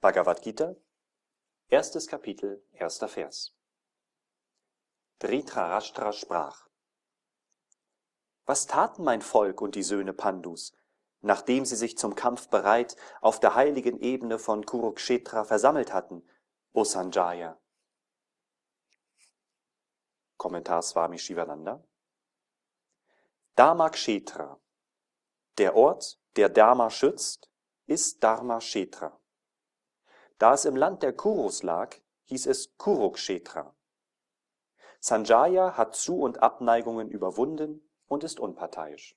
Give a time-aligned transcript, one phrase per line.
[0.00, 0.76] Bhagavad Gita,
[1.66, 3.56] erstes Kapitel, erster Vers.
[5.18, 6.68] Dhritarashtra sprach:
[8.44, 10.72] Was taten mein Volk und die Söhne Pandus,
[11.20, 16.22] nachdem sie sich zum Kampf bereit auf der heiligen Ebene von Kurukshetra versammelt hatten,
[16.72, 17.60] o Sanjaya?
[20.36, 21.84] Kommentar Swami Shivananda.
[23.56, 24.60] Dharmakshetra.
[25.58, 27.50] Der Ort, der Dharma schützt,
[27.86, 29.20] ist Dharma Kshetra.
[30.38, 33.74] Da es im Land der Kurus lag, hieß es Kurukshetra.
[35.00, 39.16] Sanjaya hat Zu- und Abneigungen überwunden und ist unparteiisch